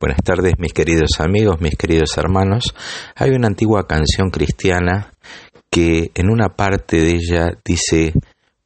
[0.00, 2.74] Buenas tardes mis queridos amigos, mis queridos hermanos.
[3.14, 5.14] Hay una antigua canción cristiana
[5.70, 8.12] que en una parte de ella dice,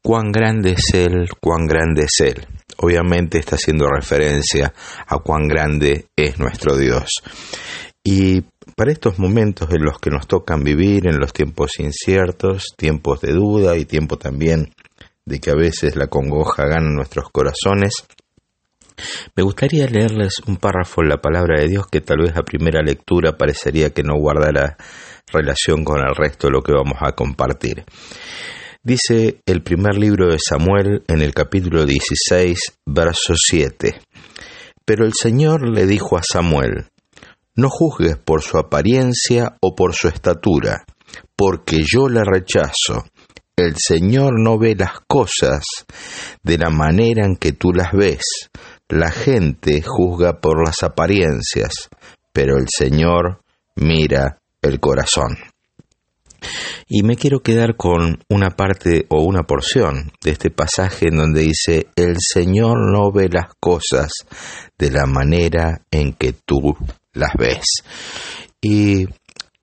[0.02, 2.46] cuán grande es Él, cuán grande es Él.
[2.78, 4.72] Obviamente está haciendo referencia
[5.06, 7.10] a cuán grande es nuestro Dios.
[8.02, 8.40] Y
[8.74, 13.32] para estos momentos en los que nos tocan vivir, en los tiempos inciertos, tiempos de
[13.32, 14.72] duda y tiempo también
[15.26, 18.06] de que a veces la congoja gana nuestros corazones,
[19.36, 22.82] me gustaría leerles un párrafo en la palabra de Dios que tal vez a primera
[22.82, 24.76] lectura parecería que no guardara
[25.32, 27.84] relación con el resto de lo que vamos a compartir.
[28.82, 34.00] Dice el primer libro de Samuel en el capítulo 16, verso 7.
[34.84, 36.86] Pero el Señor le dijo a Samuel,
[37.56, 40.84] no juzgues por su apariencia o por su estatura,
[41.36, 43.04] porque yo le rechazo.
[43.56, 45.64] El Señor no ve las cosas
[46.42, 48.48] de la manera en que tú las ves,
[48.88, 51.72] la gente juzga por las apariencias,
[52.32, 53.42] pero el Señor
[53.76, 55.36] mira el corazón.
[56.88, 61.42] Y me quiero quedar con una parte o una porción de este pasaje en donde
[61.42, 64.10] dice, el Señor no ve las cosas
[64.78, 66.76] de la manera en que tú
[67.12, 67.82] las ves.
[68.60, 69.06] Y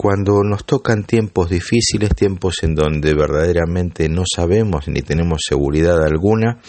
[0.06, 6.60] cuando nos tocan tiempos difíciles, tiempos en donde verdaderamente no sabemos ni tenemos seguridad alguna,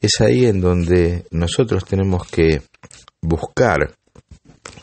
[0.00, 2.62] es ahí en donde nosotros tenemos que
[3.22, 3.94] buscar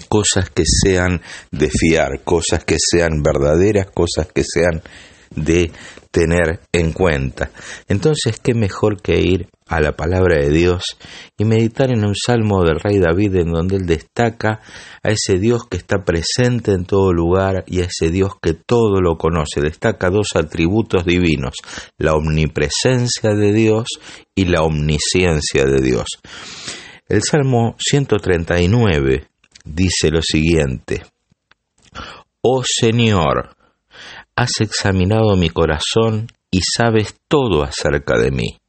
[0.07, 4.81] cosas que sean de fiar, cosas que sean verdaderas, cosas que sean
[5.35, 5.69] de
[6.11, 7.51] tener en cuenta.
[7.89, 10.97] Entonces, ¿qué mejor que ir a la palabra de Dios
[11.37, 14.59] y meditar en un salmo del rey David en donde él destaca
[15.01, 18.99] a ese Dios que está presente en todo lugar y a ese Dios que todo
[18.99, 19.61] lo conoce.
[19.61, 21.53] Destaca dos atributos divinos,
[21.97, 23.87] la omnipresencia de Dios
[24.35, 26.07] y la omnisciencia de Dios.
[27.07, 29.29] El Salmo 139
[29.63, 31.01] dice lo siguiente,
[32.41, 33.55] Oh Señor,
[34.35, 38.60] has examinado mi corazón y sabes todo acerca de mí.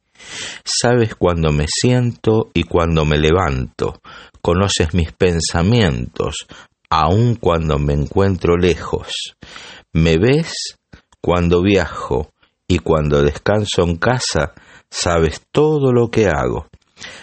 [0.63, 4.01] Sabes cuando me siento y cuando me levanto,
[4.41, 6.47] conoces mis pensamientos,
[6.89, 9.35] aun cuando me encuentro lejos.
[9.93, 10.77] Me ves
[11.21, 12.31] cuando viajo
[12.67, 14.53] y cuando descanso en casa,
[14.89, 16.67] sabes todo lo que hago.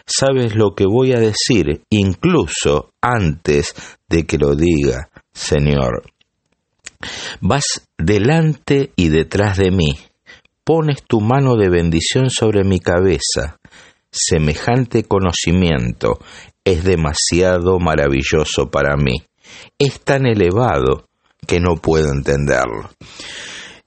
[0.06, 3.74] Sabes lo que voy a decir incluso antes
[4.08, 6.02] de que lo diga, Señor.
[7.40, 9.98] Vas delante y detrás de mí
[10.70, 13.58] pones tu mano de bendición sobre mi cabeza.
[14.12, 16.20] Semejante conocimiento
[16.64, 19.20] es demasiado maravilloso para mí.
[19.80, 21.08] Es tan elevado
[21.44, 22.88] que no puedo entenderlo.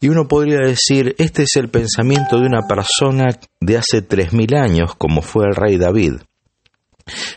[0.02, 3.30] Y uno podría decir, este es el pensamiento de una persona
[3.62, 6.16] de hace tres mil años, como fue el rey David.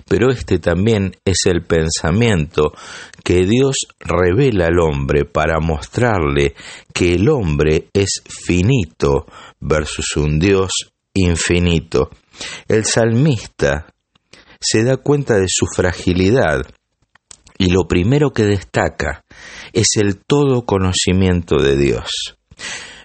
[0.09, 2.72] Pero este también es el pensamiento
[3.25, 6.54] que Dios revela al hombre para mostrarle
[6.93, 9.26] que el hombre es finito
[9.60, 10.71] versus un Dios
[11.15, 12.10] infinito.
[12.69, 13.87] El salmista
[14.60, 16.62] se da cuenta de su fragilidad
[17.59, 19.25] y lo primero que destaca
[19.72, 22.37] es el todo conocimiento de Dios.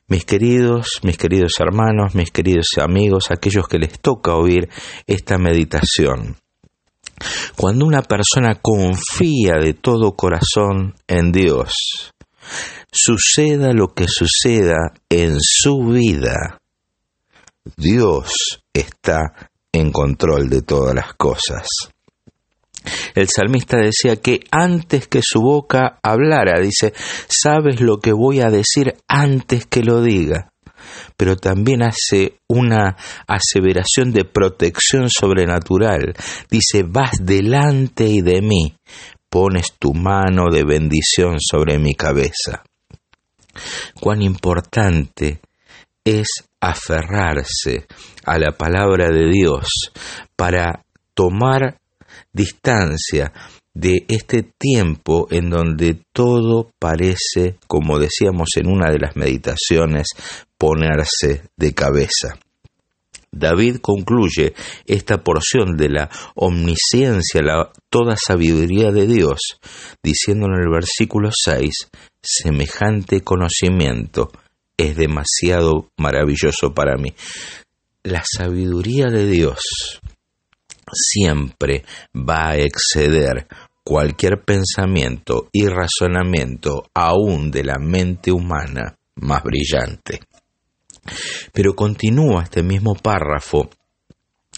[0.08, 4.68] Mis queridos, mis queridos hermanos, mis queridos amigos, aquellos que les toca oír
[5.08, 6.36] esta meditación,
[7.56, 11.74] cuando una persona confía de todo corazón en Dios,
[12.92, 16.60] suceda lo que suceda en su vida,
[17.78, 21.68] Dios está en control de todas las cosas.
[23.14, 26.94] El salmista decía que antes que su boca hablara, dice,
[27.28, 30.51] sabes lo que voy a decir antes que lo diga
[31.18, 32.96] pero también hace una
[33.28, 36.14] aseveración de protección sobrenatural.
[36.50, 38.74] Dice, vas delante y de mí,
[39.30, 42.64] pones tu mano de bendición sobre mi cabeza.
[44.00, 45.40] Cuán importante
[46.04, 46.28] es
[46.60, 47.88] aferrarse
[48.26, 49.68] a la palabra de Dios
[50.36, 51.80] para tomar
[52.34, 53.32] distancia
[53.74, 60.08] de este tiempo en donde todo parece, como decíamos en una de las meditaciones,
[60.62, 62.38] ponerse de cabeza.
[63.32, 64.54] David concluye
[64.86, 69.40] esta porción de la omnisciencia, la toda sabiduría de Dios,
[70.04, 71.74] diciendo en el versículo 6,
[72.22, 74.32] semejante conocimiento
[74.78, 77.16] es demasiado maravilloso para mí.
[78.04, 79.62] La sabiduría de Dios
[80.94, 83.48] siempre va a exceder
[83.84, 90.20] cualquier pensamiento y razonamiento aún de la mente humana más brillante.
[91.54, 93.70] Pero continúa este mismo párrafo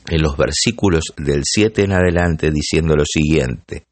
[0.08, 3.86] en los versículos del 7 en adelante diciendo lo siguiente,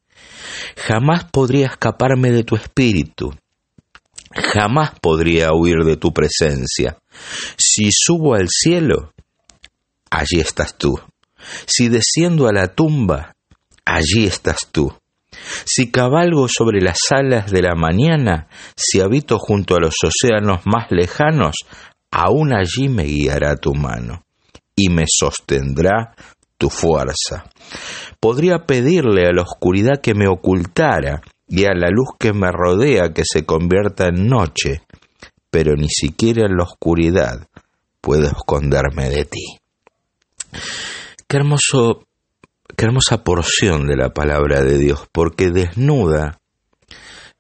[0.76, 3.34] jamás podría escaparme de tu espíritu,
[4.34, 6.98] jamás podría huir de tu presencia.
[7.58, 9.14] Si subo al cielo,
[10.10, 11.00] allí estás tú.
[11.66, 13.36] Si desciendo a la tumba,
[13.86, 14.94] allí estás tú.
[15.66, 20.92] Si cabalgo sobre las alas de la mañana, si habito junto a los océanos más
[20.92, 21.56] lejanos,
[22.12, 24.24] aún allí me guiará tu mano
[24.76, 26.14] y me sostendrá
[26.58, 27.46] tu fuerza.
[28.20, 33.14] Podría pedirle a la oscuridad que me ocultara y a la luz que me rodea
[33.14, 34.84] que se convierta en noche,
[35.50, 37.48] pero ni siquiera en la oscuridad
[38.00, 39.58] puedo esconderme de ti.
[41.28, 42.08] Qué hermoso,
[42.76, 46.40] qué hermosa porción de la palabra de Dios, porque desnuda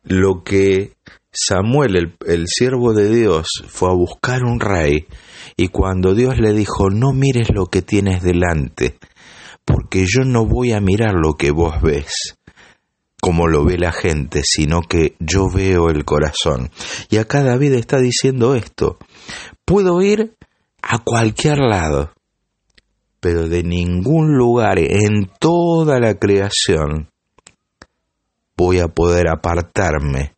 [0.03, 0.93] lo que
[1.33, 5.07] Samuel, el, el, siervo de Dios, fue a buscar un rey
[5.55, 8.97] y cuando Dios le dijo, no mires lo que tienes delante,
[9.63, 12.35] porque yo no voy a mirar lo que vos ves,
[13.21, 16.69] como lo ve la gente, sino que yo veo el corazón.
[17.09, 18.97] Y acá David está diciendo esto,
[19.63, 20.35] puedo ir
[20.81, 22.11] a cualquier lado,
[23.21, 27.09] pero de ningún lugar en toda la creación
[28.57, 30.35] voy a poder apartarme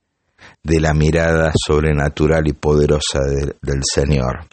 [0.63, 4.47] de la mirada sobrenatural y poderosa de, del Señor.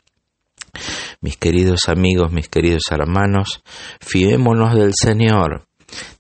[1.21, 3.63] Mis queridos amigos, mis queridos hermanos,
[4.01, 5.67] fiémonos del Señor.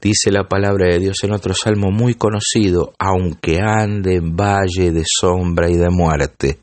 [0.00, 5.04] Dice la palabra de Dios en otro salmo muy conocido, aunque ande en valle de
[5.06, 6.60] sombra y de muerte,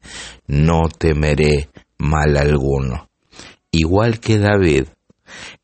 [0.48, 3.10] no temeré mal alguno.
[3.72, 4.88] Igual que David,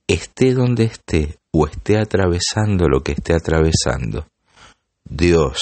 [0.08, 4.28] esté donde esté o esté atravesando lo que esté atravesando,
[5.04, 5.60] Dios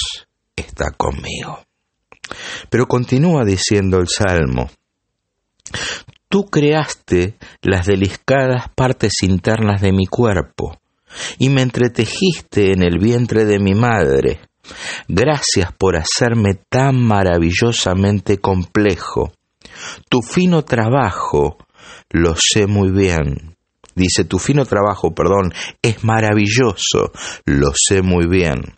[0.55, 1.59] está conmigo.
[2.71, 4.71] Pero continúa diciendo el Salmo,
[6.31, 10.79] Tú creaste las delicadas partes internas de mi cuerpo
[11.37, 14.39] y me entretejiste en el vientre de mi madre.
[15.09, 19.33] Gracias por hacerme tan maravillosamente complejo.
[20.07, 21.57] Tu fino trabajo
[22.09, 23.57] lo sé muy bien.
[23.93, 27.11] Dice, tu fino trabajo, perdón, es maravilloso,
[27.43, 28.77] lo sé muy bien.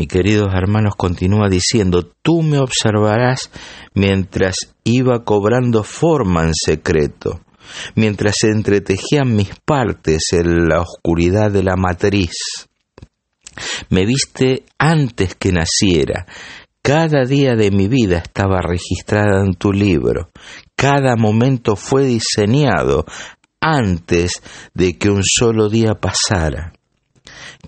[0.00, 3.50] Mi queridos hermanos, continúa diciendo, tú me observarás
[3.92, 7.42] mientras iba cobrando forma en secreto,
[7.96, 12.32] mientras se entretejían mis partes en la oscuridad de la matriz.
[13.90, 16.24] Me viste antes que naciera,
[16.80, 20.30] cada día de mi vida estaba registrada en tu libro,
[20.76, 23.04] cada momento fue diseñado
[23.60, 24.32] antes
[24.72, 26.72] de que un solo día pasara.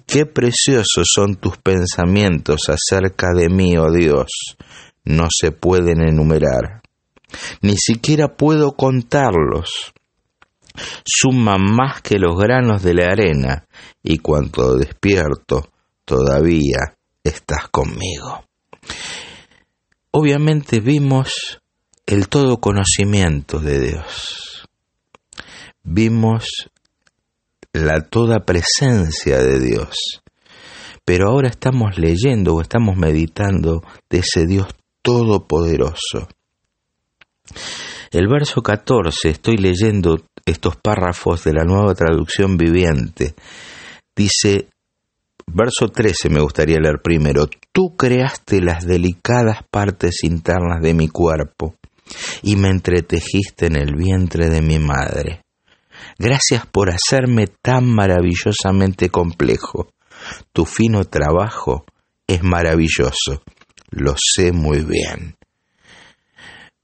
[0.07, 4.31] Qué preciosos son tus pensamientos acerca de mí, oh Dios,
[5.05, 6.83] no se pueden enumerar,
[7.61, 9.93] ni siquiera puedo contarlos.
[11.05, 13.67] Suman más que los granos de la arena,
[14.03, 15.71] y cuando despierto,
[16.05, 18.45] todavía estás conmigo.
[20.11, 21.61] Obviamente vimos
[22.07, 24.69] el todo conocimiento de Dios.
[25.83, 26.71] Vimos
[27.73, 29.97] la toda presencia de Dios.
[31.05, 34.69] Pero ahora estamos leyendo o estamos meditando de ese Dios
[35.03, 36.29] todopoderoso.
[38.11, 43.35] El verso 14, estoy leyendo estos párrafos de la nueva traducción viviente.
[44.15, 44.69] Dice,
[45.47, 51.75] verso 13 me gustaría leer primero, tú creaste las delicadas partes internas de mi cuerpo
[52.43, 55.43] y me entretejiste en el vientre de mi madre.
[56.19, 59.89] Gracias por hacerme tan maravillosamente complejo.
[60.53, 61.85] Tu fino trabajo
[62.27, 63.43] es maravilloso.
[63.91, 65.37] Lo sé muy bien.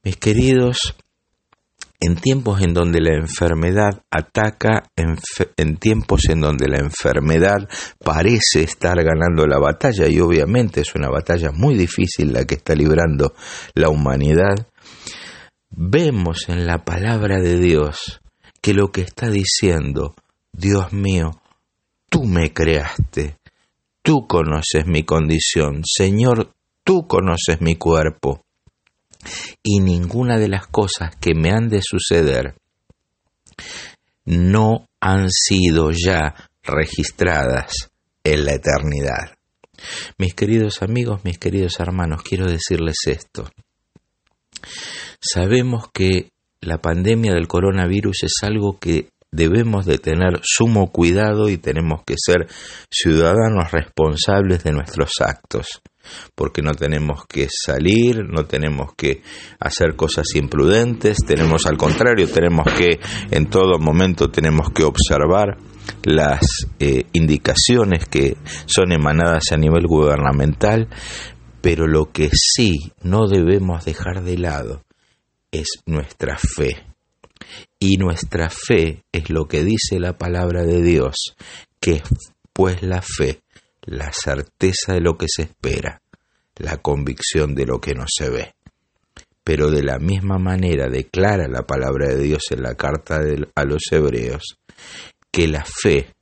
[0.03, 0.95] Mis queridos,
[1.99, 7.67] en tiempos en donde la enfermedad ataca, en, tiempos en donde la enfermedad
[8.03, 12.73] parece estar ganando la batalla, y obviamente es una batalla muy difícil la que está
[12.75, 13.33] librando
[13.73, 14.67] la humanidad,
[15.69, 18.21] vemos en la palabra de Dios
[18.61, 20.15] que lo que está diciendo,
[20.51, 21.41] Dios mío,
[22.09, 23.37] tú me creaste,
[24.01, 28.43] tú conoces mi condición, Señor, tú conoces mi cuerpo,
[29.63, 32.55] y ninguna de las cosas que me han de suceder
[34.25, 37.71] no han sido ya registradas
[38.23, 39.35] en la eternidad.
[40.17, 43.49] Mis queridos amigos, mis queridos hermanos, quiero decirles esto.
[45.21, 51.57] Sabemos que la pandemia del coronavirus es algo que debemos de tener sumo cuidado y
[51.57, 52.47] tenemos que ser
[52.89, 55.81] ciudadanos responsables de nuestros actos.
[56.33, 59.21] porque no tenemos que salir, no tenemos que
[59.59, 62.99] hacer cosas imprudentes, tenemos al contrario, tenemos que
[63.29, 65.57] en todo momento tenemos que observar
[66.03, 66.41] las
[66.79, 70.87] eh, indicaciones que son emanadas a nivel gubernamental,
[71.61, 74.81] pero lo que sí no debemos dejar de lado
[75.51, 76.85] es nuestra fe.
[77.79, 81.15] Y nuestra fe es lo que dice la palabra de Dios,
[81.79, 82.03] que es
[82.53, 83.41] pues la fe,
[83.81, 86.01] la certeza de lo que se espera,
[86.57, 88.53] la convicción de lo que no se ve.
[89.43, 93.21] Pero de la misma manera declara la palabra de Dios en la carta
[93.55, 94.59] a los hebreos
[95.31, 96.13] que la fe,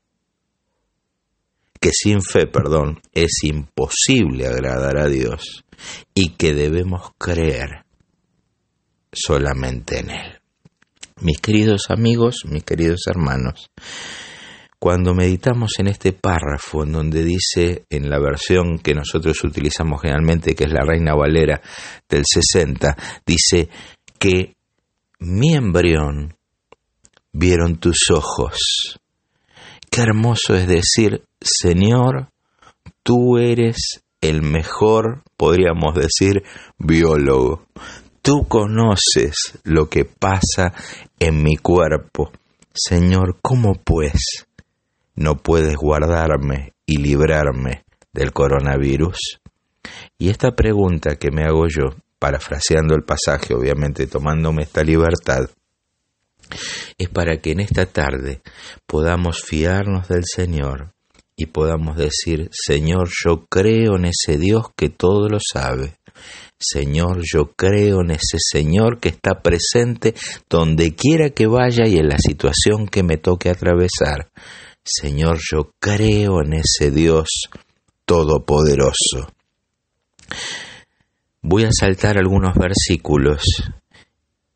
[1.80, 5.66] que sin fe, perdón, es imposible agradar a Dios
[6.14, 7.87] y que debemos creer
[9.18, 10.40] solamente en Él.
[11.22, 13.72] Mis queridos amigos, mis queridos hermanos,
[14.80, 20.54] cuando meditamos en este párrafo en donde dice, en la versión que nosotros utilizamos generalmente,
[20.54, 21.60] que es la Reina Valera
[22.08, 22.96] del 60,
[23.26, 23.70] dice
[24.20, 24.56] que
[25.20, 26.36] mi embrión
[27.34, 29.00] vieron tus ojos.
[29.90, 32.30] Qué hermoso es decir, Señor,
[33.02, 36.44] tú eres el mejor, podríamos decir,
[36.78, 37.66] biólogo.
[38.28, 40.74] Tú conoces lo que pasa
[41.18, 42.30] en mi cuerpo.
[42.74, 44.46] Señor, ¿cómo pues
[45.16, 49.40] no puedes guardarme y librarme del coronavirus?
[50.18, 55.50] Y esta pregunta que me hago yo, parafraseando el pasaje, obviamente tomándome esta libertad,
[56.98, 58.42] es para que en esta tarde
[58.86, 60.94] podamos fiarnos del Señor
[61.38, 65.94] y podamos decir, Señor, yo creo en ese Dios que todo lo sabe.
[66.60, 70.16] Señor, yo creo en ese Señor que está presente
[70.50, 74.32] donde quiera que vaya y en la situación que me toque atravesar.
[74.84, 77.28] Señor, yo creo en ese Dios
[78.06, 79.28] todopoderoso.
[81.42, 83.44] Voy a saltar algunos versículos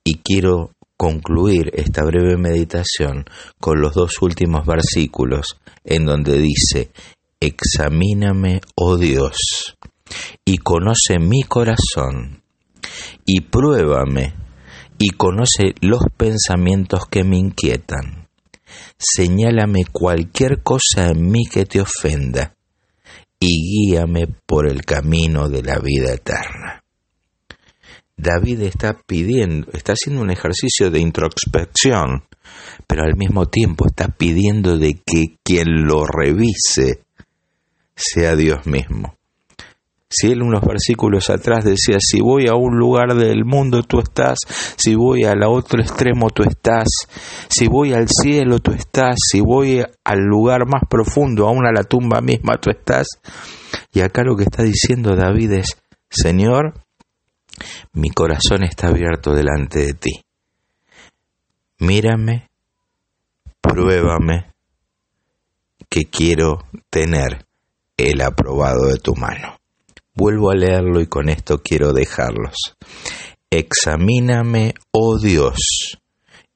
[0.04, 3.26] y quiero concluir esta breve meditación
[3.60, 6.92] con los dos últimos versículos en donde dice,
[7.40, 9.78] Examíname, oh Dios,
[10.46, 12.44] y conoce mi corazón,
[13.26, 14.34] y pruébame,
[14.98, 18.28] y conoce los pensamientos que me inquietan.
[18.98, 22.56] Señálame cualquier cosa en mí que te ofenda,
[23.40, 26.84] y guíame por el camino de la vida eterna.
[28.16, 32.24] David está pidiendo, está haciendo un ejercicio de introspección,
[32.86, 37.04] pero al mismo tiempo está pidiendo de que quien lo revise
[37.96, 39.16] sea Dios mismo.
[40.14, 44.40] Si él unos versículos atrás decía, si voy a un lugar del mundo tú estás,
[44.76, 46.90] si voy al otro extremo tú estás,
[47.48, 51.86] si voy al cielo tú estás, si voy al lugar más profundo, aún a la
[51.86, 53.08] tumba misma tú estás.
[53.94, 55.78] Y acá lo que está diciendo David es,
[56.10, 56.74] Señor,
[57.94, 60.26] mi corazón está abierto delante de ti.
[61.80, 62.50] Mírame,
[63.62, 64.52] pruébame,
[65.88, 67.46] que quiero tener
[67.96, 69.61] el aprobado de tu mano.
[70.14, 72.56] Vuelvo a leerlo y con esto quiero dejarlos.
[73.50, 75.98] Examíname, oh Dios,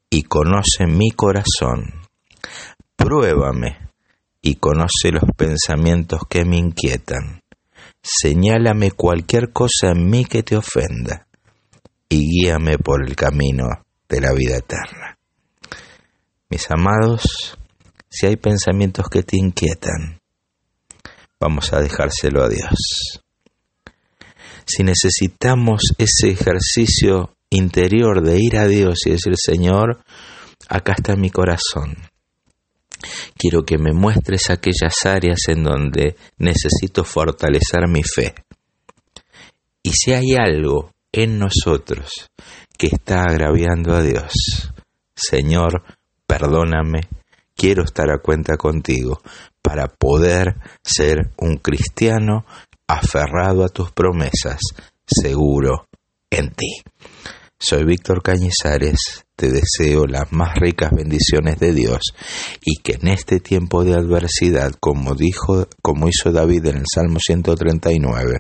[0.10, 2.02] y conoce mi corazón.
[2.98, 3.90] Pruébame
[4.42, 7.42] y conoce los pensamientos que me inquietan.
[8.04, 11.28] Señálame cualquier cosa en mí que te ofenda
[12.10, 13.66] y guíame por el camino
[14.08, 15.18] de la vida eterna.
[16.50, 17.58] Mis amados,
[18.10, 20.20] si hay pensamientos que te inquietan,
[21.40, 23.25] vamos a dejárselo a Dios
[24.66, 30.04] si necesitamos ese ejercicio interior de ir a Dios y decir, Señor,
[30.68, 31.96] acá está mi corazón.
[33.38, 38.34] Quiero que me muestres aquellas áreas en donde necesito fortalecer mi fe.
[39.84, 42.30] Y si hay algo en nosotros
[42.78, 44.34] que está agraviando a Dios,
[45.16, 45.84] Señor,
[46.26, 47.02] perdóname,
[47.56, 49.22] quiero estar a cuenta contigo
[49.62, 52.46] para poder ser un cristiano
[52.88, 54.60] aferrado a tus promesas,
[55.06, 55.88] seguro
[56.30, 56.82] en ti.
[57.58, 62.02] Soy Víctor Cañizares, te deseo las más ricas bendiciones de Dios
[62.62, 67.20] y que en este tiempo de adversidad, como dijo, como hizo David en el Salmo
[67.20, 68.38] 139,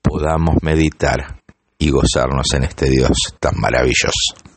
[0.00, 1.42] podamos meditar
[1.78, 4.51] y gozarnos en este Dios tan maravilloso.